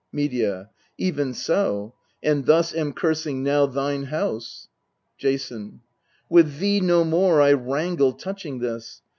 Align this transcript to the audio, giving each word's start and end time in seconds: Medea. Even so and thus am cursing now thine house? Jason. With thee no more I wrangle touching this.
Medea. 0.11 0.71
Even 0.97 1.31
so 1.31 1.93
and 2.23 2.47
thus 2.47 2.73
am 2.73 2.91
cursing 2.91 3.43
now 3.43 3.67
thine 3.67 4.05
house? 4.05 4.67
Jason. 5.19 5.81
With 6.27 6.57
thee 6.57 6.79
no 6.79 7.03
more 7.03 7.39
I 7.39 7.53
wrangle 7.53 8.13
touching 8.13 8.57
this. 8.57 9.03